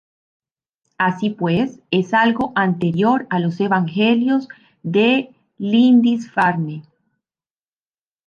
[0.97, 4.47] Así pues, es algo anterior a los Evangelios
[4.81, 6.81] de Lindisfarne.